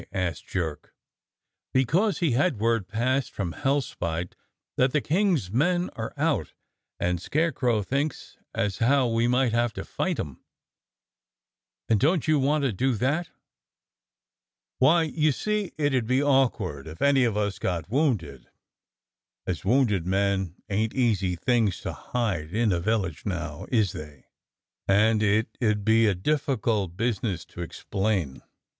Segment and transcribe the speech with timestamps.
[0.13, 0.95] asked Jerk.
[1.75, 4.33] "Because he's had word passed from Hellspite
[4.75, 6.53] that the King's men are out,
[6.99, 10.43] and Scarecrow thinks as how we may have to fight 'em."
[11.87, 13.29] "And don't you want to do that?"
[14.79, 18.49] "Why, you see it 'ud be awkward if any of us got wounded,
[19.45, 24.25] as wounded men ain't easy things to hide in a village now, is they?
[24.87, 28.41] and it 'ud be a difficult busi ness to explain.